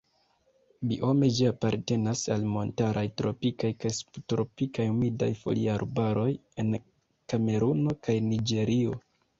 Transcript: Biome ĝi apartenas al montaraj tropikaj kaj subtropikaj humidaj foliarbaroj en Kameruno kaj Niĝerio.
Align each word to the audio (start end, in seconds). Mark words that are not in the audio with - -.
Biome 0.91 1.27
ĝi 1.39 1.45
apartenas 1.49 2.23
al 2.35 2.47
montaraj 2.55 3.03
tropikaj 3.23 3.71
kaj 3.85 3.93
subtropikaj 3.99 4.89
humidaj 4.89 5.31
foliarbaroj 5.45 6.29
en 6.65 6.77
Kameruno 7.35 7.99
kaj 8.07 8.21
Niĝerio. 8.35 9.03